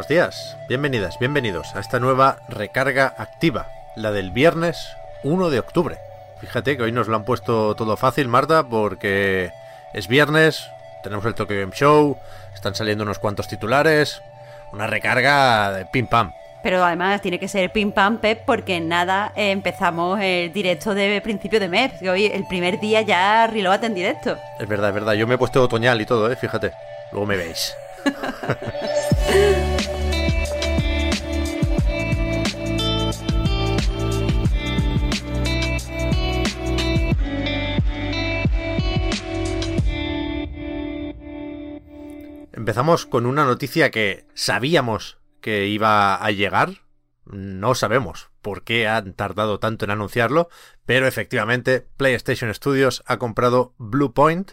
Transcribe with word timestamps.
Buenos 0.00 0.08
días, 0.08 0.56
bienvenidas, 0.66 1.18
bienvenidos 1.18 1.76
a 1.76 1.80
esta 1.80 2.00
nueva 2.00 2.38
recarga 2.48 3.14
activa, 3.18 3.66
la 3.96 4.10
del 4.12 4.30
viernes 4.30 4.96
1 5.24 5.50
de 5.50 5.58
octubre. 5.58 5.98
Fíjate 6.40 6.78
que 6.78 6.84
hoy 6.84 6.90
nos 6.90 7.06
lo 7.06 7.16
han 7.16 7.26
puesto 7.26 7.76
todo 7.76 7.98
fácil, 7.98 8.26
Marta, 8.26 8.62
porque 8.62 9.52
es 9.92 10.08
viernes, 10.08 10.70
tenemos 11.02 11.26
el 11.26 11.34
Tokyo 11.34 11.60
Game 11.60 11.74
Show, 11.74 12.16
están 12.54 12.74
saliendo 12.74 13.04
unos 13.04 13.18
cuantos 13.18 13.46
titulares, 13.46 14.22
una 14.72 14.86
recarga 14.86 15.70
de 15.72 15.84
pim 15.84 16.06
pam. 16.06 16.32
Pero 16.62 16.82
además 16.82 17.20
tiene 17.20 17.38
que 17.38 17.48
ser 17.48 17.70
pim 17.70 17.92
pam 17.92 18.20
pep 18.20 18.44
porque 18.46 18.80
nada 18.80 19.32
eh, 19.36 19.50
empezamos 19.50 20.18
el 20.22 20.50
directo 20.50 20.94
de 20.94 21.20
principio 21.20 21.60
de 21.60 21.68
mes. 21.68 21.92
Que 22.00 22.08
hoy 22.08 22.24
el 22.24 22.46
primer 22.46 22.80
día 22.80 23.02
ya 23.02 23.46
reload 23.46 23.84
en 23.84 23.94
directo. 23.94 24.38
Es 24.58 24.66
verdad, 24.66 24.88
es 24.88 24.94
verdad. 24.94 25.12
Yo 25.12 25.26
me 25.26 25.34
he 25.34 25.38
puesto 25.38 25.62
otoñal 25.62 26.00
y 26.00 26.06
todo, 26.06 26.32
¿eh? 26.32 26.36
Fíjate. 26.36 26.72
Luego 27.12 27.26
me 27.26 27.36
veis. 27.36 27.76
Empezamos 42.52 43.06
con 43.06 43.26
una 43.26 43.44
noticia 43.44 43.90
que 43.90 44.26
sabíamos 44.34 45.18
que 45.40 45.66
iba 45.68 46.14
a 46.14 46.30
llegar. 46.30 46.82
No 47.24 47.74
sabemos 47.74 48.30
por 48.42 48.64
qué 48.64 48.86
han 48.86 49.14
tardado 49.14 49.58
tanto 49.58 49.84
en 49.84 49.90
anunciarlo, 49.90 50.48
pero 50.84 51.06
efectivamente 51.06 51.86
PlayStation 51.96 52.52
Studios 52.52 53.02
ha 53.06 53.18
comprado 53.18 53.74
Bluepoint 53.78 54.52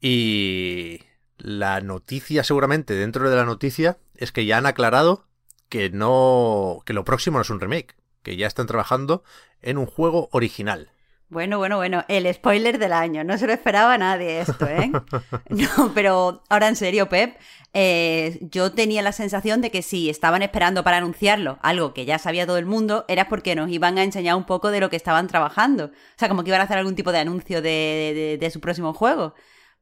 y 0.00 1.05
la 1.38 1.80
noticia 1.80 2.44
seguramente 2.44 2.94
dentro 2.94 3.28
de 3.28 3.36
la 3.36 3.44
noticia 3.44 3.98
es 4.16 4.32
que 4.32 4.46
ya 4.46 4.58
han 4.58 4.66
aclarado 4.66 5.26
que 5.68 5.90
no 5.90 6.80
que 6.84 6.92
lo 6.92 7.04
próximo 7.04 7.38
no 7.38 7.42
es 7.42 7.50
un 7.50 7.60
remake, 7.60 7.96
que 8.22 8.36
ya 8.36 8.46
están 8.46 8.66
trabajando 8.66 9.22
en 9.62 9.78
un 9.78 9.86
juego 9.86 10.28
original. 10.32 10.90
Bueno, 11.28 11.58
bueno, 11.58 11.76
bueno, 11.76 12.04
el 12.06 12.32
spoiler 12.32 12.78
del 12.78 12.92
año. 12.92 13.24
No 13.24 13.36
se 13.36 13.48
lo 13.48 13.52
esperaba 13.52 13.98
nadie 13.98 14.40
esto, 14.40 14.66
¿eh? 14.66 14.92
No, 15.50 15.92
pero 15.92 16.44
ahora 16.48 16.68
en 16.68 16.76
serio, 16.76 17.08
Pep, 17.08 17.36
eh, 17.74 18.38
yo 18.42 18.70
tenía 18.70 19.02
la 19.02 19.10
sensación 19.10 19.60
de 19.60 19.72
que 19.72 19.82
si 19.82 20.08
estaban 20.08 20.42
esperando 20.42 20.84
para 20.84 20.98
anunciarlo, 20.98 21.58
algo 21.62 21.94
que 21.94 22.04
ya 22.04 22.20
sabía 22.20 22.46
todo 22.46 22.58
el 22.58 22.66
mundo, 22.66 23.04
era 23.08 23.28
porque 23.28 23.56
nos 23.56 23.70
iban 23.70 23.98
a 23.98 24.04
enseñar 24.04 24.36
un 24.36 24.44
poco 24.44 24.70
de 24.70 24.78
lo 24.78 24.88
que 24.88 24.96
estaban 24.96 25.26
trabajando. 25.26 25.86
O 25.86 26.16
sea, 26.16 26.28
como 26.28 26.44
que 26.44 26.50
iban 26.50 26.60
a 26.60 26.64
hacer 26.64 26.78
algún 26.78 26.94
tipo 26.94 27.10
de 27.10 27.18
anuncio 27.18 27.60
de, 27.60 28.12
de, 28.14 28.38
de 28.38 28.50
su 28.50 28.60
próximo 28.60 28.94
juego. 28.94 29.34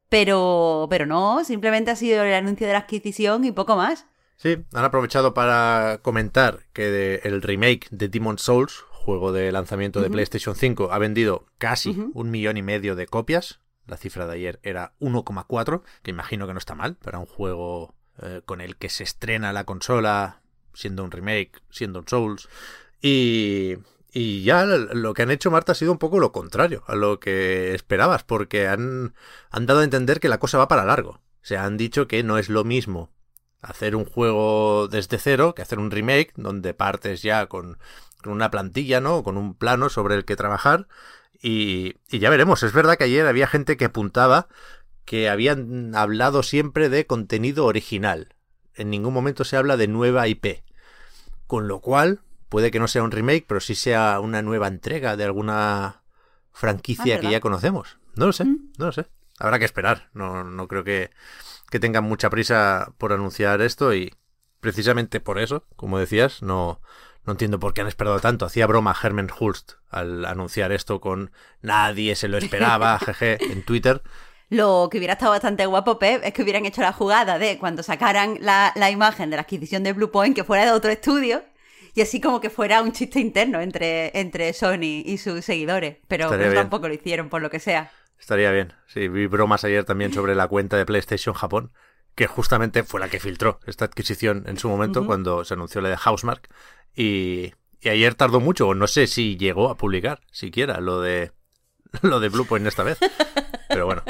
Pero, 0.08 0.86
pero 0.90 1.06
no, 1.06 1.44
simplemente 1.44 1.90
ha 1.90 1.96
sido 1.96 2.22
el 2.22 2.34
anuncio 2.34 2.66
de 2.66 2.72
la 2.72 2.80
adquisición 2.80 3.44
y 3.44 3.52
poco 3.52 3.76
más. 3.76 4.06
Sí, 4.36 4.64
han 4.72 4.84
aprovechado 4.84 5.34
para 5.34 6.00
comentar 6.02 6.60
que 6.72 6.90
de, 6.90 7.20
el 7.24 7.42
remake 7.42 7.88
de 7.90 8.08
Demon 8.08 8.38
Souls, 8.38 8.84
juego 8.90 9.32
de 9.32 9.52
lanzamiento 9.52 10.00
de 10.00 10.10
PlayStation 10.10 10.56
5, 10.56 10.92
ha 10.92 10.98
vendido 10.98 11.46
casi 11.58 11.96
un 12.14 12.30
millón 12.30 12.56
y 12.56 12.62
medio 12.62 12.96
de 12.96 13.06
copias. 13.06 13.60
La 13.86 13.96
cifra 13.96 14.26
de 14.26 14.34
ayer 14.34 14.60
era 14.62 14.94
1,4, 15.00 15.82
que 16.02 16.10
imagino 16.10 16.46
que 16.46 16.54
no 16.54 16.58
está 16.58 16.74
mal 16.74 16.96
para 16.96 17.18
un 17.18 17.26
juego 17.26 17.94
eh, 18.22 18.40
con 18.44 18.60
el 18.60 18.76
que 18.76 18.88
se 18.88 19.04
estrena 19.04 19.52
la 19.52 19.64
consola, 19.64 20.40
siendo 20.72 21.04
un 21.04 21.10
remake, 21.10 21.62
siendo 21.70 22.00
un 22.00 22.08
Souls. 22.08 22.48
Y, 23.02 23.76
y 24.16 24.44
ya 24.44 24.64
lo 24.64 25.12
que 25.12 25.22
han 25.22 25.32
hecho, 25.32 25.50
Marta, 25.50 25.72
ha 25.72 25.74
sido 25.74 25.90
un 25.90 25.98
poco 25.98 26.20
lo 26.20 26.30
contrario 26.30 26.84
a 26.86 26.94
lo 26.94 27.18
que 27.18 27.74
esperabas, 27.74 28.22
porque 28.22 28.68
han, 28.68 29.12
han 29.50 29.66
dado 29.66 29.80
a 29.80 29.84
entender 29.84 30.20
que 30.20 30.28
la 30.28 30.38
cosa 30.38 30.56
va 30.56 30.68
para 30.68 30.84
largo. 30.84 31.10
O 31.10 31.20
sea, 31.46 31.64
han 31.64 31.76
dicho 31.76 32.06
que 32.06 32.22
no 32.22 32.38
es 32.38 32.48
lo 32.48 32.62
mismo 32.62 33.10
hacer 33.60 33.96
un 33.96 34.04
juego 34.04 34.86
desde 34.86 35.18
cero 35.18 35.56
que 35.56 35.62
hacer 35.62 35.80
un 35.80 35.90
remake, 35.90 36.32
donde 36.36 36.74
partes 36.74 37.22
ya 37.22 37.46
con, 37.46 37.78
con 38.22 38.32
una 38.32 38.52
plantilla, 38.52 39.00
¿no? 39.00 39.24
Con 39.24 39.36
un 39.36 39.54
plano 39.54 39.88
sobre 39.88 40.14
el 40.14 40.24
que 40.24 40.36
trabajar. 40.36 40.86
Y, 41.42 41.96
y, 42.08 42.20
ya 42.20 42.30
veremos. 42.30 42.62
Es 42.62 42.72
verdad 42.72 42.96
que 42.96 43.04
ayer 43.04 43.26
había 43.26 43.48
gente 43.48 43.76
que 43.76 43.86
apuntaba 43.86 44.46
que 45.04 45.28
habían 45.28 45.96
hablado 45.96 46.44
siempre 46.44 46.88
de 46.88 47.06
contenido 47.06 47.66
original. 47.66 48.36
En 48.76 48.90
ningún 48.90 49.12
momento 49.12 49.42
se 49.42 49.56
habla 49.56 49.76
de 49.76 49.88
nueva 49.88 50.28
IP. 50.28 50.62
Con 51.48 51.66
lo 51.66 51.80
cual, 51.80 52.20
puede 52.54 52.70
que 52.70 52.78
no 52.78 52.86
sea 52.86 53.02
un 53.02 53.10
remake, 53.10 53.46
pero 53.48 53.58
sí 53.58 53.74
sea 53.74 54.20
una 54.20 54.40
nueva 54.40 54.68
entrega 54.68 55.16
de 55.16 55.24
alguna 55.24 56.02
franquicia 56.52 57.16
ah, 57.16 57.18
que 57.18 57.28
ya 57.28 57.40
conocemos. 57.40 57.98
No 58.14 58.26
lo 58.26 58.32
sé, 58.32 58.44
mm. 58.44 58.74
no 58.78 58.86
lo 58.86 58.92
sé. 58.92 59.06
Habrá 59.40 59.58
que 59.58 59.64
esperar. 59.64 60.08
No, 60.12 60.44
no 60.44 60.68
creo 60.68 60.84
que, 60.84 61.10
que 61.68 61.80
tengan 61.80 62.04
mucha 62.04 62.30
prisa 62.30 62.92
por 62.96 63.12
anunciar 63.12 63.60
esto 63.60 63.92
y 63.92 64.14
precisamente 64.60 65.18
por 65.18 65.40
eso, 65.40 65.64
como 65.74 65.98
decías, 65.98 66.44
no, 66.44 66.80
no 67.24 67.32
entiendo 67.32 67.58
por 67.58 67.74
qué 67.74 67.80
han 67.80 67.88
esperado 67.88 68.20
tanto. 68.20 68.46
Hacía 68.46 68.68
broma 68.68 68.94
Herman 69.02 69.32
Hulst 69.36 69.72
al 69.90 70.24
anunciar 70.24 70.70
esto 70.70 71.00
con 71.00 71.32
nadie 71.60 72.14
se 72.14 72.28
lo 72.28 72.38
esperaba, 72.38 72.96
jeje, 73.04 73.44
en 73.50 73.64
Twitter. 73.64 74.00
Lo 74.48 74.90
que 74.92 74.98
hubiera 74.98 75.14
estado 75.14 75.32
bastante 75.32 75.66
guapo, 75.66 75.98
Pep, 75.98 76.22
es 76.22 76.32
que 76.32 76.44
hubieran 76.44 76.66
hecho 76.66 76.82
la 76.82 76.92
jugada 76.92 77.36
de 77.40 77.58
cuando 77.58 77.82
sacaran 77.82 78.38
la, 78.40 78.70
la 78.76 78.92
imagen 78.92 79.30
de 79.30 79.38
la 79.38 79.42
adquisición 79.42 79.82
de 79.82 79.92
Bluepoint 79.92 80.36
que 80.36 80.44
fuera 80.44 80.64
de 80.64 80.70
otro 80.70 80.92
estudio 80.92 81.42
y 81.94 82.00
así 82.02 82.20
como 82.20 82.40
que 82.40 82.50
fuera 82.50 82.82
un 82.82 82.92
chiste 82.92 83.20
interno 83.20 83.60
entre, 83.60 84.18
entre 84.18 84.52
Sony 84.52 85.02
y 85.04 85.18
sus 85.18 85.44
seguidores. 85.44 85.98
Pero 86.08 86.28
pues 86.28 86.54
tampoco 86.54 86.88
lo 86.88 86.94
hicieron, 86.94 87.28
por 87.28 87.40
lo 87.40 87.50
que 87.50 87.60
sea. 87.60 87.92
Estaría 88.18 88.50
bien. 88.50 88.72
Sí, 88.86 89.08
vi 89.08 89.26
bromas 89.26 89.64
ayer 89.64 89.84
también 89.84 90.12
sobre 90.12 90.34
la 90.34 90.48
cuenta 90.48 90.76
de 90.76 90.86
PlayStation 90.86 91.34
Japón, 91.34 91.72
que 92.14 92.26
justamente 92.26 92.82
fue 92.82 93.00
la 93.00 93.08
que 93.08 93.20
filtró 93.20 93.60
esta 93.66 93.84
adquisición 93.84 94.44
en 94.46 94.58
su 94.58 94.68
momento, 94.68 95.00
uh 95.00 95.04
-huh. 95.04 95.06
cuando 95.06 95.44
se 95.44 95.54
anunció 95.54 95.80
la 95.80 95.90
de 95.90 95.96
Housemark. 95.96 96.48
Y, 96.96 97.54
y 97.80 97.88
ayer 97.88 98.14
tardó 98.14 98.40
mucho, 98.40 98.68
o 98.68 98.74
no 98.74 98.86
sé 98.86 99.06
si 99.06 99.36
llegó 99.36 99.70
a 99.70 99.76
publicar 99.76 100.20
siquiera 100.32 100.80
lo 100.80 101.00
de 101.00 101.32
lo 102.02 102.20
de 102.20 102.28
Bluepoint 102.28 102.66
esta 102.66 102.82
vez. 102.82 102.98
Pero 103.68 103.86
bueno. 103.86 104.02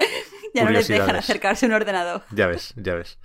ya 0.54 0.64
no 0.64 0.70
les 0.70 0.88
dejan 0.88 1.16
acercarse 1.16 1.66
a 1.66 1.68
un 1.68 1.74
ordenador. 1.74 2.22
Ya 2.30 2.46
ves, 2.46 2.74
ya 2.76 2.94
ves. 2.94 3.18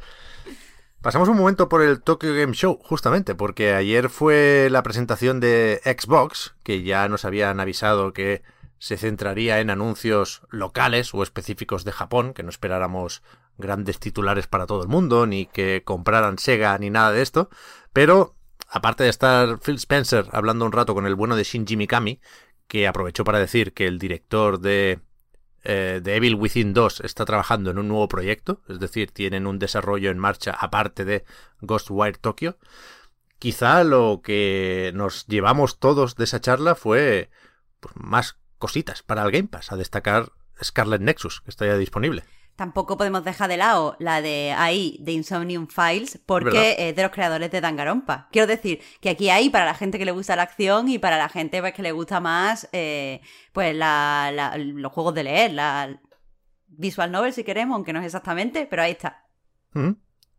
Pasamos 1.06 1.30
un 1.30 1.38
momento 1.38 1.70
por 1.70 1.84
el 1.84 2.02
Tokyo 2.02 2.34
Game 2.34 2.54
Show, 2.54 2.80
justamente, 2.82 3.36
porque 3.36 3.76
ayer 3.76 4.10
fue 4.10 4.70
la 4.72 4.82
presentación 4.82 5.40
de 5.40 5.80
Xbox, 5.86 6.56
que 6.64 6.82
ya 6.82 7.08
nos 7.08 7.26
habían 7.26 7.60
avisado 7.60 8.12
que 8.12 8.42
se 8.80 8.98
centraría 8.98 9.60
en 9.60 9.70
anuncios 9.70 10.42
locales 10.50 11.14
o 11.14 11.22
específicos 11.22 11.84
de 11.84 11.92
Japón, 11.92 12.34
que 12.34 12.42
no 12.42 12.50
esperáramos 12.50 13.22
grandes 13.60 14.00
titulares 14.00 14.48
para 14.48 14.66
todo 14.66 14.82
el 14.82 14.88
mundo, 14.88 15.28
ni 15.28 15.46
que 15.46 15.84
compraran 15.86 16.40
Sega, 16.40 16.76
ni 16.80 16.90
nada 16.90 17.12
de 17.12 17.22
esto, 17.22 17.52
pero 17.94 18.34
aparte 18.68 19.04
de 19.04 19.12
estar 19.12 19.60
Phil 19.60 19.76
Spencer 19.76 20.26
hablando 20.32 20.66
un 20.66 20.72
rato 20.72 20.96
con 20.96 21.06
el 21.06 21.14
bueno 21.14 21.36
de 21.36 21.44
Shinji 21.44 21.78
Mikami, 21.78 22.20
que 22.68 22.88
aprovechó 22.88 23.24
para 23.24 23.38
decir 23.38 23.74
que 23.74 23.86
el 23.86 24.00
director 24.00 24.60
de, 24.60 25.02
eh, 25.66 26.02
Evil 26.06 26.36
Within 26.36 26.74
2 26.74 27.02
está 27.02 27.26
trabajando 27.26 27.72
en 27.72 27.78
un 27.78 27.88
nuevo 27.88 28.08
proyecto, 28.08 28.62
es 28.70 28.80
decir, 28.80 29.12
tienen 29.12 29.48
un 29.48 29.60
desarrollo 29.60 30.12
en 30.12 30.20
marcha 30.20 30.52
aparte 30.52 31.06
de 31.06 31.26
Ghostwire 31.62 32.18
Tokyo. 32.18 32.58
Quizá 33.40 33.84
lo 33.84 34.22
que 34.24 34.92
nos 34.96 35.28
llevamos 35.28 35.80
todos 35.80 36.16
de 36.16 36.24
esa 36.24 36.40
charla 36.40 36.76
fue 36.76 37.30
pues, 37.80 37.94
más 37.96 38.38
cositas 38.58 39.04
para 39.04 39.24
el 39.24 39.32
Game 39.32 39.48
Pass, 39.48 39.72
a 39.72 39.76
destacar 39.76 40.32
Scarlet 40.64 41.02
Nexus, 41.02 41.42
que 41.42 41.50
está 41.50 41.66
ya 41.66 41.78
disponible. 41.78 42.24
Tampoco 42.56 42.98
podemos 42.98 43.26
dejar 43.26 43.50
de 43.50 43.58
lado 43.58 43.98
la 44.00 44.22
de 44.22 44.54
ahí, 44.58 44.98
de 45.02 45.12
Insomnium 45.12 45.68
Files, 45.68 46.20
porque 46.26 46.76
es 46.78 46.96
de 46.96 47.02
los 47.02 47.12
creadores 47.12 47.52
de 47.52 47.60
Dangarompa. 47.60 48.30
Quiero 48.32 48.48
decir 48.48 48.82
que 49.02 49.10
aquí 49.10 49.30
hay 49.30 49.50
para 49.50 49.66
la 49.66 49.74
gente 49.74 49.98
que 49.98 50.06
le 50.06 50.12
gusta 50.12 50.38
la 50.38 50.44
acción 50.44 50.88
y 50.88 50.98
para 50.98 51.18
la 51.18 51.28
gente 51.28 51.60
pues, 51.60 51.74
que 51.74 51.82
le 51.82 51.92
gusta 51.92 52.22
más 52.22 52.70
eh, 52.72 53.20
pues 53.52 53.76
la, 53.76 54.32
la, 54.34 54.58
los 54.58 54.92
juegos 54.94 55.14
de 55.16 55.24
leer, 55.24 55.52
la 55.52 56.00
visual 56.68 57.12
novel 57.12 57.34
si 57.34 57.44
queremos, 57.44 57.76
aunque 57.76 57.92
no 57.92 58.00
es 58.00 58.06
exactamente, 58.06 58.68
pero 58.70 58.84
ahí 58.84 58.92
está. 58.92 59.26
Mm. 59.74 59.92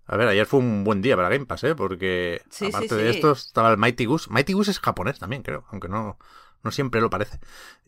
A 0.08 0.16
ver, 0.16 0.28
ayer 0.28 0.46
fue 0.46 0.60
un 0.60 0.84
buen 0.84 1.02
día 1.02 1.16
para 1.16 1.28
Game 1.28 1.46
Pass, 1.46 1.64
¿eh? 1.64 1.74
Porque 1.74 2.40
sí, 2.48 2.66
aparte 2.66 2.88
sí, 2.88 2.94
de 2.94 3.10
esto 3.10 3.32
estaba 3.32 3.70
el 3.72 3.76
Mighty 3.76 4.04
Goose. 4.04 4.30
Mighty 4.30 4.52
Goose 4.52 4.70
es 4.70 4.78
japonés 4.78 5.18
también, 5.18 5.42
creo, 5.42 5.64
aunque 5.70 5.88
no, 5.88 6.16
no 6.62 6.70
siempre 6.70 7.00
lo 7.00 7.10
parece. 7.10 7.40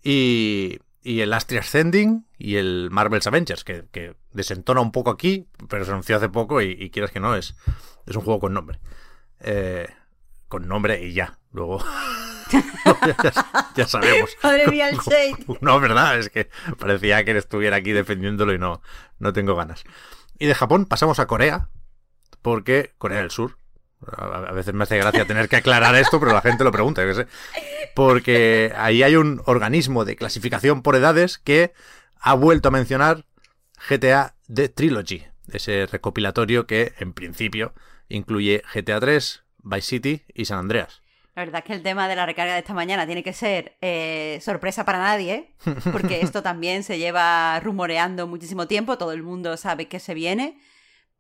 Y, 0.03 0.81
y 1.03 1.21
el 1.21 1.33
Astria 1.33 1.61
Ascending 1.61 2.27
y 2.37 2.57
el 2.57 2.89
Marvel's 2.91 3.27
Avengers, 3.27 3.65
que, 3.65 3.87
que, 3.91 4.17
desentona 4.33 4.81
un 4.81 4.93
poco 4.93 5.11
aquí, 5.11 5.49
pero 5.69 5.85
se 5.85 5.91
anunció 5.91 6.17
hace 6.17 6.29
poco 6.29 6.61
y, 6.63 6.91
quieras 6.91 7.11
que 7.11 7.21
no, 7.21 7.35
es, 7.35 7.55
es 8.07 8.17
un 8.17 8.23
juego 8.23 8.41
con 8.41 8.55
nombre. 8.55 8.79
Eh, 9.41 9.89
con 10.49 10.67
nombre 10.67 11.05
y 11.05 11.13
ya. 11.13 11.39
Luego 11.53 11.83
ya, 13.75 13.87
sabemos. 13.87 14.31
Madre 14.43 14.67
mía, 14.69 14.89
el 14.89 14.99
shade. 15.07 15.59
No, 15.61 15.81
verdad, 15.81 16.19
es 16.19 16.31
que 16.31 16.51
parecía 16.79 17.25
que 17.25 17.33
él 17.33 17.37
estuviera 17.37 17.77
aquí 17.77 17.93
defendiéndolo 17.93 18.53
y 18.53 18.59
no, 18.59 18.83
no 19.19 19.33
tengo 19.33 19.55
ganas. 19.55 19.85
Y 20.39 20.47
de 20.47 20.55
Japón 20.55 20.87
pasamos 20.87 21.19
a 21.19 21.27
Corea, 21.27 21.69
porque 22.43 22.95
Corea 22.99 23.21
del 23.21 23.31
Sur. 23.31 23.59
A 24.07 24.53
veces 24.53 24.75
me 24.75 24.85
hace 24.85 24.97
gracia 24.97 25.27
tener 25.27 25.49
que 25.49 25.57
aclarar 25.57 25.95
esto, 25.97 26.21
pero 26.21 26.33
la 26.33 26.41
gente 26.41 26.65
lo 26.65 26.71
pregunta, 26.71 27.03
yo 27.03 27.09
qué 27.09 27.15
sé. 27.15 27.27
Porque 27.95 28.73
ahí 28.77 29.03
hay 29.03 29.17
un 29.17 29.43
organismo 29.45 30.05
de 30.05 30.17
clasificación 30.17 30.83
por 30.83 30.95
edades 30.95 31.39
que 31.39 31.73
ha 32.21 32.35
vuelto 32.35 32.69
a 32.69 32.73
mencionar 32.73 33.25
GTA 33.89 34.35
The 34.53 34.69
Trilogy, 34.69 35.27
ese 35.53 35.87
recopilatorio 35.87 36.67
que 36.67 36.95
en 36.99 37.13
principio 37.13 37.75
incluye 38.09 38.63
GTA 38.73 39.01
3, 39.01 39.43
Vice 39.65 39.87
City 39.87 40.25
y 40.35 40.45
San 40.45 40.59
Andreas. 40.59 41.03
La 41.35 41.45
verdad 41.45 41.61
es 41.61 41.67
que 41.67 41.73
el 41.73 41.83
tema 41.83 42.09
de 42.09 42.17
la 42.17 42.27
recarga 42.27 42.55
de 42.55 42.59
esta 42.59 42.75
mañana 42.75 43.07
tiene 43.07 43.23
que 43.23 43.33
ser 43.33 43.77
eh, 43.81 44.41
sorpresa 44.43 44.85
para 44.85 44.99
nadie, 44.99 45.55
porque 45.93 46.21
esto 46.23 46.43
también 46.43 46.83
se 46.83 46.99
lleva 46.99 47.61
rumoreando 47.61 48.27
muchísimo 48.27 48.67
tiempo, 48.67 48.99
todo 48.99 49.13
el 49.13 49.23
mundo 49.23 49.57
sabe 49.57 49.87
que 49.87 50.01
se 50.01 50.15
viene, 50.15 50.59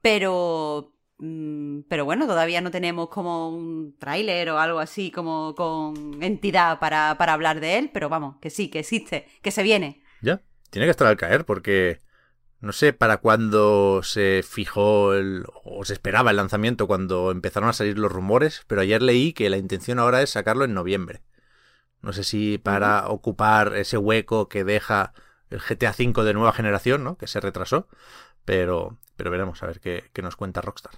pero, 0.02 0.92
pero 1.18 2.04
bueno, 2.04 2.26
todavía 2.26 2.60
no 2.60 2.70
tenemos 2.70 3.08
como 3.08 3.50
un 3.50 3.96
tráiler 3.98 4.50
o 4.50 4.58
algo 4.58 4.78
así 4.78 5.10
como 5.10 5.54
con 5.54 6.22
entidad 6.22 6.78
para, 6.78 7.16
para 7.18 7.32
hablar 7.32 7.60
de 7.60 7.78
él, 7.78 7.90
pero 7.92 8.08
vamos, 8.08 8.36
que 8.40 8.50
sí, 8.50 8.68
que 8.68 8.80
existe, 8.80 9.26
que 9.42 9.50
se 9.50 9.62
viene. 9.62 10.02
Ya, 10.22 10.42
tiene 10.70 10.86
que 10.86 10.92
estar 10.92 11.08
al 11.08 11.16
caer 11.16 11.44
porque 11.44 11.98
no 12.60 12.72
sé 12.72 12.92
para 12.92 13.18
cuándo 13.18 14.02
se 14.02 14.42
fijó 14.48 15.14
el, 15.14 15.44
o 15.64 15.84
se 15.84 15.92
esperaba 15.92 16.30
el 16.30 16.36
lanzamiento 16.36 16.86
cuando 16.86 17.30
empezaron 17.30 17.68
a 17.68 17.72
salir 17.72 17.98
los 17.98 18.10
rumores, 18.10 18.64
pero 18.66 18.80
ayer 18.80 19.00
leí 19.00 19.32
que 19.32 19.50
la 19.50 19.58
intención 19.58 19.98
ahora 19.98 20.22
es 20.22 20.30
sacarlo 20.30 20.64
en 20.64 20.74
noviembre. 20.74 21.22
No 22.02 22.12
sé 22.12 22.24
si 22.24 22.58
para 22.58 23.08
ocupar 23.08 23.76
ese 23.76 23.96
hueco 23.96 24.48
que 24.48 24.64
deja 24.64 25.12
el 25.50 25.60
GTA 25.60 25.94
V 25.96 26.24
de 26.24 26.34
nueva 26.34 26.52
generación, 26.52 27.04
¿no? 27.04 27.16
Que 27.16 27.26
se 27.26 27.40
retrasó, 27.40 27.88
pero, 28.44 28.98
pero 29.16 29.30
veremos 29.30 29.62
a 29.62 29.66
ver 29.66 29.80
qué, 29.80 30.10
nos 30.22 30.36
cuenta 30.36 30.60
Rockstar. 30.60 30.94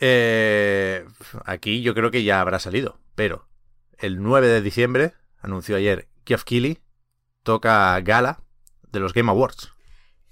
Eh, 0.00 1.04
aquí 1.44 1.82
yo 1.82 1.94
creo 1.94 2.10
que 2.10 2.24
ya 2.24 2.40
habrá 2.40 2.58
salido, 2.58 2.98
pero 3.14 3.48
el 3.98 4.22
9 4.22 4.48
de 4.48 4.60
diciembre, 4.60 5.12
anunció 5.40 5.76
ayer 5.76 6.08
Geoff 6.26 6.44
Keighley, 6.44 6.78
toca 7.42 7.98
gala 8.00 8.40
de 8.90 9.00
los 9.00 9.12
Game 9.12 9.30
Awards. 9.30 9.72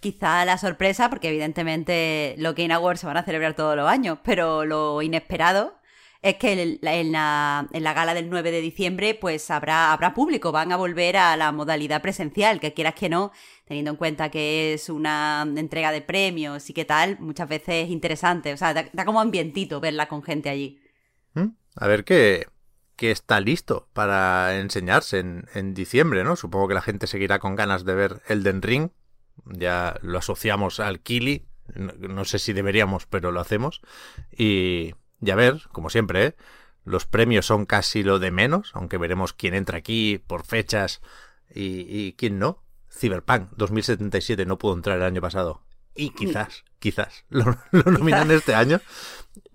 Quizá 0.00 0.44
la 0.44 0.58
sorpresa, 0.58 1.10
porque 1.10 1.28
evidentemente 1.28 2.34
los 2.38 2.54
Game 2.54 2.74
Awards 2.74 3.00
se 3.00 3.06
van 3.06 3.16
a 3.16 3.22
celebrar 3.22 3.54
todos 3.54 3.76
los 3.76 3.88
años, 3.88 4.18
pero 4.24 4.64
lo 4.64 5.00
inesperado 5.00 5.80
es 6.22 6.36
que 6.36 6.78
en 6.80 7.12
la, 7.12 7.66
gala 7.72 8.14
del 8.14 8.30
9 8.30 8.52
de 8.52 8.60
diciembre 8.60 9.14
pues 9.14 9.50
habrá, 9.50 9.92
habrá 9.92 10.14
público, 10.14 10.52
van 10.52 10.70
a 10.70 10.76
volver 10.76 11.16
a 11.16 11.36
la 11.36 11.50
modalidad 11.50 12.00
presencial, 12.00 12.60
que 12.60 12.72
quieras 12.72 12.94
que 12.94 13.08
no, 13.08 13.32
teniendo 13.66 13.90
en 13.90 13.96
cuenta 13.96 14.30
que 14.30 14.74
es 14.74 14.88
una 14.88 15.44
entrega 15.56 15.90
de 15.90 16.00
premios 16.00 16.70
y 16.70 16.74
qué 16.74 16.84
tal, 16.84 17.18
muchas 17.18 17.48
veces 17.48 17.86
es 17.86 17.90
interesante, 17.90 18.52
o 18.52 18.56
sea, 18.56 18.72
da, 18.72 19.04
como 19.04 19.20
ambientito 19.20 19.80
verla 19.80 20.06
con 20.06 20.22
gente 20.22 20.48
allí. 20.48 20.80
¿Mm? 21.34 21.48
A 21.74 21.86
ver 21.88 22.04
qué, 22.04 22.46
está 22.98 23.40
listo 23.40 23.88
para 23.92 24.60
enseñarse 24.60 25.18
en, 25.18 25.46
en 25.54 25.74
diciembre, 25.74 26.22
¿no? 26.22 26.36
Supongo 26.36 26.68
que 26.68 26.74
la 26.74 26.82
gente 26.82 27.08
seguirá 27.08 27.40
con 27.40 27.56
ganas 27.56 27.84
de 27.84 27.96
ver 27.96 28.22
Elden 28.28 28.62
Ring, 28.62 28.90
ya 29.44 29.96
lo 30.02 30.18
asociamos 30.18 30.78
al 30.78 31.00
Kili, 31.00 31.48
no, 31.74 32.24
sé 32.24 32.38
si 32.38 32.52
deberíamos, 32.52 33.06
pero 33.06 33.32
lo 33.32 33.40
hacemos. 33.40 33.80
Y, 34.36 34.94
ya 35.22 35.34
ver, 35.34 35.62
como 35.72 35.88
siempre, 35.88 36.26
¿eh? 36.26 36.36
los 36.84 37.06
premios 37.06 37.46
son 37.46 37.64
casi 37.64 38.02
lo 38.02 38.18
de 38.18 38.30
menos, 38.30 38.72
aunque 38.74 38.98
veremos 38.98 39.32
quién 39.32 39.54
entra 39.54 39.78
aquí 39.78 40.18
por 40.26 40.44
fechas 40.44 41.00
y, 41.54 42.12
quién 42.14 42.38
no. 42.38 42.62
Cyberpunk 42.90 43.50
2077 43.56 44.44
no 44.44 44.58
pudo 44.58 44.74
entrar 44.74 44.98
el 44.98 45.04
año 45.04 45.22
pasado. 45.22 45.62
Y 45.94 46.10
quizás, 46.10 46.64
quizás 46.78 47.24
lo, 47.30 47.56
nominan 47.72 48.30
este 48.30 48.54
año. 48.54 48.80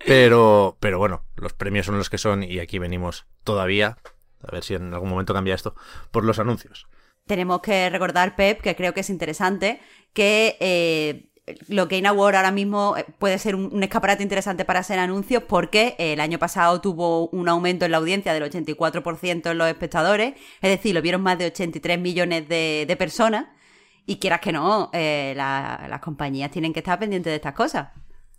Pero, 0.03 0.77
pero 0.79 0.97
bueno, 0.97 1.23
los 1.35 1.53
premios 1.53 1.85
son 1.85 1.97
los 1.97 2.09
que 2.09 2.17
son 2.17 2.43
y 2.43 2.59
aquí 2.59 2.79
venimos 2.79 3.27
todavía, 3.43 3.97
a 4.41 4.51
ver 4.51 4.63
si 4.63 4.73
en 4.73 4.93
algún 4.93 5.09
momento 5.09 5.33
cambia 5.33 5.53
esto, 5.53 5.75
por 6.11 6.23
los 6.23 6.39
anuncios 6.39 6.87
tenemos 7.27 7.61
que 7.61 7.89
recordar, 7.89 8.35
Pep, 8.35 8.61
que 8.61 8.75
creo 8.75 8.93
que 8.93 9.01
es 9.01 9.09
interesante, 9.09 9.79
que 10.13 10.57
eh, 10.59 11.29
lo 11.67 11.87
que 11.87 12.05
Award 12.05 12.35
ahora 12.35 12.51
mismo 12.51 12.95
eh, 12.97 13.05
puede 13.19 13.37
ser 13.39 13.55
un, 13.55 13.83
escaparate 13.83 14.23
interesante 14.23 14.65
para 14.65 14.79
hacer 14.79 14.99
anuncios 14.99 15.43
porque 15.43 15.95
eh, 15.97 16.13
el 16.13 16.19
año 16.19 16.39
pasado 16.39 16.81
tuvo 16.81 17.29
un 17.29 17.49
aumento 17.49 17.85
en 17.85 17.91
la 17.91 17.97
audiencia 17.97 18.33
del 18.33 18.43
84% 18.43 19.51
en 19.51 19.57
los 19.57 19.67
espectadores, 19.67 20.35
es 20.61 20.69
decir, 20.69 20.93
lo 20.93 21.01
vieron 21.01 21.21
más 21.21 21.37
de 21.37 21.47
83 21.47 21.99
millones 21.99 22.47
de, 22.47 22.95
personas 22.97 23.47
y 24.05 24.17
quieras 24.17 24.41
que 24.41 24.51
no, 24.51 24.89
las 24.93 25.99
compañías 26.01 26.49
tienen 26.51 26.73
que 26.73 26.79
estar 26.79 26.97
pendientes 26.97 27.31
de 27.31 27.35
estas 27.35 27.53
cosas. 27.53 27.89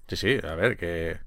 Sí, 0.08 0.16
sí, 0.16 0.38
a 0.42 0.54
ver, 0.54 0.76
que 0.76 1.18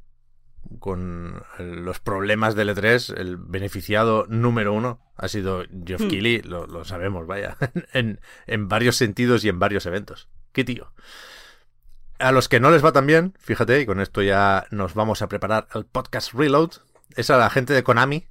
con 0.79 1.43
los 1.59 1.99
problemas 1.99 2.55
del 2.55 2.69
E3, 2.69 3.17
el 3.17 3.37
beneficiado 3.37 4.25
número 4.29 4.73
uno 4.73 4.99
ha 5.15 5.27
sido 5.27 5.63
Geoff. 5.85 6.01
Keighley, 6.01 6.41
lo, 6.41 6.83
sabemos, 6.85 7.27
vaya, 7.27 7.57
en, 7.93 8.19
en, 8.47 8.67
varios 8.67 8.95
sentidos 8.95 9.43
y 9.43 9.49
en 9.49 9.59
varios 9.59 9.85
eventos. 9.85 10.29
¡Qué 10.51 10.63
tío! 10.63 10.91
A 12.21 12.31
los 12.31 12.47
que 12.49 12.59
no 12.59 12.69
les 12.69 12.85
va 12.85 12.91
tan 12.91 13.07
bien, 13.07 13.33
fíjate, 13.39 13.81
y 13.81 13.87
con 13.87 13.99
esto 13.99 14.21
ya 14.21 14.67
nos 14.69 14.93
vamos 14.93 15.23
a 15.23 15.27
preparar 15.27 15.67
el 15.73 15.85
podcast 15.85 16.33
Reload, 16.33 16.69
es 17.15 17.31
a 17.31 17.37
la 17.37 17.49
gente 17.49 17.73
de 17.73 17.81
Konami 17.81 18.27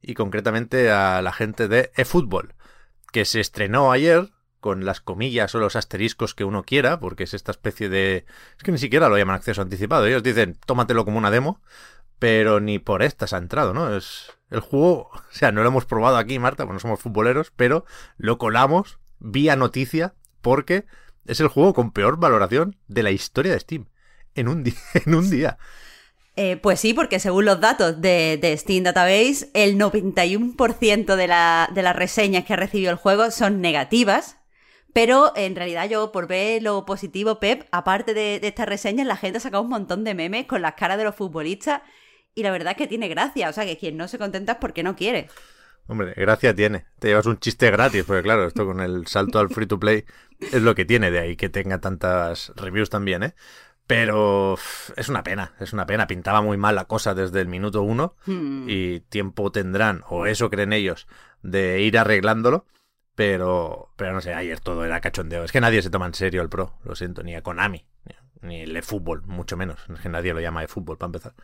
y 0.00 0.14
concretamente 0.14 0.92
a 0.92 1.20
la 1.22 1.32
gente 1.32 1.66
de 1.66 1.90
eFootball, 1.96 2.54
que 3.10 3.24
se 3.24 3.40
estrenó 3.40 3.90
ayer 3.90 4.30
con 4.60 4.84
las 4.84 5.00
comillas 5.00 5.52
o 5.56 5.58
los 5.58 5.74
asteriscos 5.74 6.36
que 6.36 6.44
uno 6.44 6.62
quiera, 6.62 7.00
porque 7.00 7.24
es 7.24 7.34
esta 7.34 7.50
especie 7.50 7.88
de... 7.88 8.26
Es 8.56 8.62
que 8.62 8.70
ni 8.70 8.78
siquiera 8.78 9.08
lo 9.08 9.18
llaman 9.18 9.34
acceso 9.34 9.60
anticipado. 9.60 10.06
Ellos 10.06 10.22
dicen, 10.22 10.56
tómatelo 10.64 11.04
como 11.04 11.18
una 11.18 11.32
demo, 11.32 11.60
pero 12.20 12.60
ni 12.60 12.78
por 12.78 13.02
estas 13.02 13.32
ha 13.32 13.38
entrado, 13.38 13.74
¿no? 13.74 13.96
Es 13.96 14.30
el 14.50 14.60
juego, 14.60 15.10
o 15.12 15.22
sea, 15.30 15.50
no 15.50 15.62
lo 15.62 15.68
hemos 15.68 15.84
probado 15.84 16.16
aquí, 16.16 16.38
Marta, 16.38 16.62
porque 16.62 16.74
no 16.74 16.80
somos 16.80 17.00
futboleros, 17.00 17.52
pero 17.56 17.86
lo 18.18 18.38
colamos 18.38 19.00
vía 19.18 19.56
noticia 19.56 20.14
porque 20.42 20.86
es 21.26 21.40
el 21.40 21.48
juego 21.48 21.74
con 21.74 21.92
peor 21.92 22.18
valoración 22.18 22.76
de 22.88 23.02
la 23.02 23.10
historia 23.10 23.52
de 23.52 23.60
Steam. 23.60 23.86
En 24.34 24.48
un, 24.48 24.64
en 24.94 25.14
un 25.14 25.30
día. 25.30 25.58
Eh, 26.36 26.56
pues 26.56 26.80
sí, 26.80 26.94
porque 26.94 27.18
según 27.18 27.44
los 27.44 27.60
datos 27.60 28.00
de, 28.00 28.54
Steam 28.58 28.84
Database, 28.84 29.50
el 29.52 29.78
91% 29.78 31.16
de, 31.16 31.26
la, 31.26 31.68
de 31.74 31.82
las 31.82 31.94
reseñas 31.94 32.44
que 32.44 32.54
ha 32.54 32.56
recibido 32.56 32.90
el 32.90 32.96
juego 32.96 33.30
son 33.30 33.60
negativas, 33.60 34.38
pero 34.94 35.32
en 35.36 35.54
realidad 35.56 35.88
yo, 35.90 36.10
por 36.10 36.26
ver 36.26 36.62
lo 36.62 36.86
positivo, 36.86 37.38
Pep, 37.38 37.68
aparte 37.70 38.14
de, 38.14 38.40
de 38.40 38.48
estas 38.48 38.66
reseñas, 38.66 39.06
la 39.06 39.16
gente 39.16 39.38
ha 39.38 39.40
sacado 39.42 39.62
un 39.62 39.68
montón 39.68 40.04
de 40.04 40.14
memes 40.14 40.46
con 40.46 40.62
las 40.62 40.74
caras 40.74 40.96
de 40.96 41.04
los 41.04 41.14
futbolistas 41.14 41.82
y 42.34 42.42
la 42.42 42.50
verdad 42.50 42.72
es 42.72 42.78
que 42.78 42.86
tiene 42.86 43.08
gracia. 43.08 43.48
O 43.48 43.52
sea, 43.52 43.64
que 43.64 43.76
quien 43.76 43.96
no 43.96 44.08
se 44.08 44.18
contenta 44.18 44.52
es 44.52 44.58
porque 44.58 44.82
no 44.82 44.96
quiere. 44.96 45.28
Hombre, 45.86 46.14
gracia 46.16 46.54
tiene. 46.54 46.86
Te 46.98 47.08
llevas 47.08 47.26
un 47.26 47.38
chiste 47.38 47.70
gratis, 47.70 48.04
porque 48.04 48.22
claro, 48.22 48.46
esto 48.46 48.64
con 48.64 48.80
el 48.80 49.06
salto 49.06 49.38
al 49.38 49.50
free 49.50 49.66
to 49.66 49.78
play 49.78 50.04
es 50.40 50.62
lo 50.62 50.74
que 50.74 50.84
tiene 50.84 51.10
de 51.10 51.18
ahí 51.18 51.36
que 51.36 51.48
tenga 51.48 51.80
tantas 51.80 52.52
reviews 52.56 52.90
también, 52.90 53.22
¿eh? 53.22 53.34
Pero 53.86 54.56
es 54.96 55.08
una 55.08 55.22
pena, 55.22 55.54
es 55.60 55.72
una 55.72 55.86
pena. 55.86 56.06
Pintaba 56.06 56.40
muy 56.40 56.56
mal 56.56 56.76
la 56.76 56.84
cosa 56.84 57.14
desde 57.14 57.40
el 57.40 57.48
minuto 57.48 57.82
uno 57.82 58.14
hmm. 58.26 58.66
y 58.68 59.00
tiempo 59.00 59.50
tendrán, 59.50 60.02
o 60.08 60.26
eso 60.26 60.50
creen 60.50 60.72
ellos, 60.72 61.08
de 61.42 61.82
ir 61.82 61.98
arreglándolo. 61.98 62.66
Pero, 63.14 63.92
pero 63.96 64.14
no 64.14 64.22
sé, 64.22 64.32
ayer 64.32 64.60
todo 64.60 64.84
era 64.84 65.00
cachondeo. 65.00 65.44
Es 65.44 65.52
que 65.52 65.60
nadie 65.60 65.82
se 65.82 65.90
toma 65.90 66.06
en 66.06 66.14
serio 66.14 66.40
el 66.40 66.48
Pro, 66.48 66.78
lo 66.84 66.94
siento, 66.94 67.22
ni 67.22 67.34
a 67.34 67.42
Konami, 67.42 67.84
ni 68.40 68.62
el 68.62 68.82
fútbol, 68.82 69.22
mucho 69.26 69.56
menos. 69.56 69.84
Es 69.92 70.00
que 70.00 70.08
nadie 70.08 70.32
lo 70.32 70.40
llama 70.40 70.62
de 70.62 70.68
fútbol 70.68 70.96
para 70.96 71.08
empezar. 71.08 71.34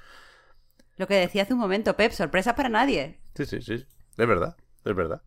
Lo 0.97 1.07
que 1.07 1.14
decía 1.14 1.42
hace 1.42 1.52
un 1.52 1.61
momento, 1.61 1.95
Pep, 1.97 2.12
sorpresas 2.12 2.54
para 2.54 2.71
nadie. 2.71 3.18
Sí, 3.35 3.45
sí, 3.45 3.61
sí, 3.61 3.87
es 4.19 4.29
verdad, 4.29 4.57
es 4.85 4.95
verdad. 4.95 5.23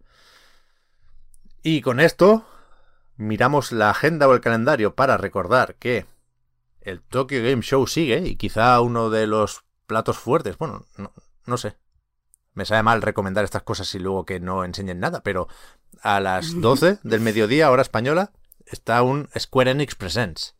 Y 1.64 1.82
con 1.82 2.00
esto 2.00 2.46
miramos 3.18 3.72
la 3.72 3.90
agenda 3.90 4.28
o 4.28 4.34
el 4.34 4.42
calendario 4.42 4.96
para 4.96 5.18
recordar 5.18 5.76
que 5.76 6.06
el 6.82 7.02
Tokyo 7.02 7.44
Game 7.44 7.62
Show 7.62 7.88
sigue 7.88 8.20
y 8.28 8.36
quizá 8.36 8.80
uno 8.82 9.10
de 9.10 9.28
los 9.28 9.64
platos 9.86 10.18
fuertes, 10.18 10.58
bueno, 10.58 10.86
no, 10.98 11.14
no 11.46 11.58
sé, 11.58 11.78
me 12.54 12.66
sabe 12.66 12.84
mal 12.84 13.02
recomendar 13.02 13.44
estas 13.44 13.64
cosas 13.64 13.94
y 13.96 14.00
luego 14.00 14.26
que 14.26 14.40
no 14.40 14.66
enseñen 14.66 15.00
nada, 15.00 15.22
pero 15.22 15.48
a 16.02 16.20
las 16.20 16.60
12 16.60 17.00
del 17.04 17.22
mediodía, 17.22 17.72
hora 17.72 17.82
española, 17.82 18.32
está 18.66 19.04
un 19.04 19.30
Square 19.38 19.72
Enix 19.72 19.96
Presents. 19.96 20.56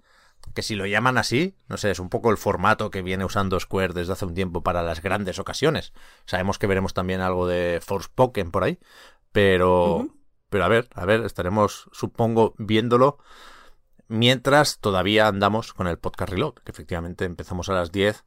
Que 0.54 0.64
si 0.64 0.76
lo 0.76 0.86
llaman 0.86 1.18
así, 1.18 1.56
no 1.68 1.78
sé, 1.78 1.92
es 1.92 2.00
un 2.00 2.10
poco 2.10 2.30
el 2.30 2.38
formato 2.38 2.92
que 2.92 3.02
viene 3.02 3.24
usando 3.26 3.60
Square 3.60 3.94
desde 3.94 4.14
hace 4.14 4.26
un 4.26 4.34
tiempo 4.34 4.64
para 4.64 4.84
las 4.84 5.02
grandes 5.02 5.40
ocasiones. 5.40 5.94
Sabemos 6.26 6.60
que 6.60 6.68
veremos 6.68 6.94
también 6.94 7.22
algo 7.22 7.48
de 7.48 7.80
Force 7.82 8.08
Forspoken 8.08 8.52
por 8.52 8.64
ahí, 8.64 8.80
pero, 9.32 10.08
Pero 10.50 10.66
a 10.66 10.68
ver, 10.68 10.90
a 10.94 11.06
ver, 11.06 11.22
estaremos, 11.22 11.90
supongo, 11.94 12.54
viéndolo 12.58 13.20
mientras 14.12 14.80
todavía 14.80 15.28
andamos 15.28 15.74
con 15.74 15.88
el 15.88 15.98
podcast 15.98 16.32
reload, 16.32 16.56
que 16.56 16.72
efectivamente 16.72 17.24
empezamos 17.24 17.70
a 17.70 17.74
las 17.74 17.92
10 17.92 18.26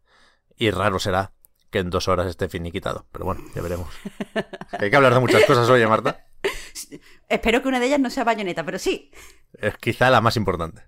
y 0.56 0.70
raro 0.70 0.98
será 0.98 1.32
que 1.70 1.80
en 1.80 1.90
dos 1.90 2.08
horas 2.08 2.26
esté 2.26 2.48
finiquitado. 2.48 3.06
Pero 3.12 3.26
bueno, 3.26 3.42
ya 3.54 3.60
veremos. 3.60 3.88
Hay 4.72 4.90
que 4.90 4.96
hablar 4.96 5.12
de 5.12 5.20
muchas 5.20 5.44
cosas 5.44 5.68
hoy, 5.68 5.86
Marta. 5.86 6.26
Espero 7.28 7.62
que 7.62 7.68
una 7.68 7.80
de 7.80 7.86
ellas 7.86 8.00
no 8.00 8.10
sea 8.10 8.24
bayoneta, 8.24 8.64
pero 8.64 8.78
sí. 8.78 9.10
Es 9.52 9.76
quizá 9.76 10.08
la 10.10 10.20
más 10.20 10.36
importante. 10.36 10.84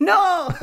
¡No! 0.00 0.48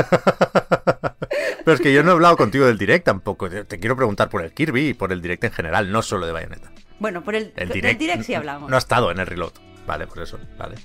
Pero 1.63 1.75
es 1.75 1.82
que 1.82 1.94
yo 1.94 2.03
no 2.03 2.12
he 2.12 2.13
hablado 2.13 2.38
contigo 2.38 2.65
del 2.65 2.77
direct 2.77 3.06
tampoco. 3.06 3.50
Te 3.50 3.79
quiero 3.79 3.96
preguntar 3.96 4.29
por 4.29 4.41
el 4.41 4.53
Kirby 4.53 4.89
y 4.89 4.94
por 4.94 5.12
el 5.12 5.22
direct 5.22 5.46
en 5.46 5.51
general, 5.51 5.91
no 5.91 6.01
solo 6.01 6.25
de 6.25 6.32
Bayonetta. 6.32 6.72
Bueno, 7.00 7.24
por 7.24 7.36
el, 7.36 7.53
direct, 7.53 8.24
sí 8.24 8.34
hablamos. 8.34 8.70
No 8.70 8.75
ha 8.75 8.79
estado 8.79 9.12
en 9.12 9.20
el 9.20 9.27
reload. 9.27 9.53
Vale, 9.86 10.08
por 10.08 10.20
eso. 10.20 10.39
Vale. 10.58 10.75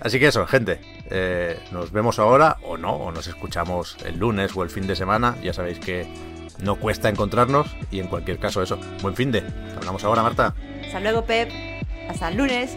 Así 0.00 0.18
que 0.18 0.28
eso, 0.28 0.46
gente. 0.46 0.80
Eh, 1.10 1.58
nos 1.70 1.92
vemos 1.92 2.18
ahora 2.18 2.56
o 2.62 2.76
no, 2.76 2.92
o 2.92 3.12
nos 3.12 3.26
escuchamos 3.26 3.96
el 4.04 4.18
lunes 4.18 4.56
o 4.56 4.62
el 4.62 4.70
fin 4.70 4.86
de 4.86 4.96
semana. 4.96 5.36
Ya 5.42 5.52
sabéis 5.52 5.78
que 5.78 6.06
no 6.60 6.76
cuesta 6.76 7.08
encontrarnos 7.08 7.66
y 7.90 8.00
en 8.00 8.08
cualquier 8.08 8.38
caso 8.38 8.62
eso. 8.62 8.78
Buen 9.02 9.14
fin 9.14 9.32
de. 9.32 9.42
Hablamos 9.76 10.02
ahora, 10.04 10.22
Marta. 10.22 10.54
Hasta 10.84 11.00
luego, 11.00 11.24
Pep. 11.24 11.50
Hasta 12.08 12.28
el 12.28 12.36
lunes. 12.36 12.76